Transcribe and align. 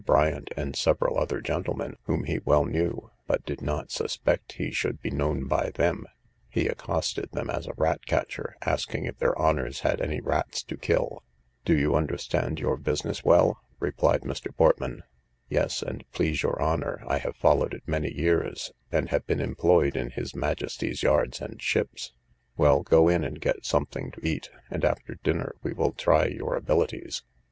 Bryant, 0.03 0.49
and 0.57 0.75
several 0.75 1.19
other 1.19 1.41
gentlemen 1.41 1.95
whom 2.05 2.23
he 2.23 2.39
well 2.43 2.65
knew, 2.65 3.11
but 3.27 3.45
did 3.45 3.61
not 3.61 3.91
suspect 3.91 4.53
he 4.53 4.71
should 4.71 4.99
be 4.99 5.11
known 5.11 5.45
by 5.47 5.69
them, 5.69 6.07
he 6.49 6.65
accosted 6.67 7.29
them 7.33 7.51
as 7.51 7.67
a 7.67 7.75
rat 7.77 8.07
catcher, 8.07 8.55
asking 8.63 9.05
if 9.05 9.19
their 9.19 9.37
Honours 9.37 9.81
had 9.81 10.01
any 10.01 10.19
rats 10.19 10.63
to 10.63 10.75
kill. 10.75 11.21
Do 11.65 11.77
you 11.77 11.93
understand 11.93 12.59
your 12.59 12.77
business 12.77 13.23
well? 13.23 13.61
replied 13.79 14.21
Mr. 14.21 14.47
Portman. 14.57 15.03
Yes, 15.49 15.83
and 15.83 16.03
please 16.11 16.41
your 16.41 16.59
honour; 16.59 17.03
I 17.05 17.19
have 17.19 17.35
followed 17.35 17.75
it 17.75 17.83
many 17.85 18.11
years, 18.11 18.71
and 18.91 19.09
have 19.09 19.27
been 19.27 19.39
employed 19.39 19.95
in 19.95 20.09
his 20.09 20.33
majesty's 20.35 21.03
yards 21.03 21.39
and 21.41 21.61
ships. 21.61 22.11
Well, 22.57 22.81
go 22.81 23.07
in 23.07 23.23
and 23.23 23.39
get 23.39 23.65
something 23.67 24.09
to 24.13 24.27
eat; 24.27 24.49
and 24.71 24.83
after 24.83 25.19
dinner 25.21 25.53
we 25.61 25.73
will 25.73 25.91
try 25.91 26.25
your 26.25 26.55
abilities. 26.55 27.21